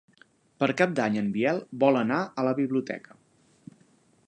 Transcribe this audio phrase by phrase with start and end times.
[0.61, 3.21] Per Cap d'Any en Biel vol anar a la biblioteca.